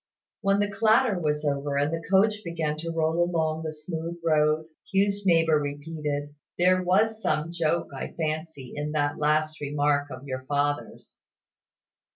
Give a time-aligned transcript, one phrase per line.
[0.41, 4.65] When the clatter was over, and the coach began to roll along the smooth road,
[4.91, 10.41] Hugh's neighbour repeated, "There was some joke, I fancy, in that last remark of your
[10.45, 11.19] father's."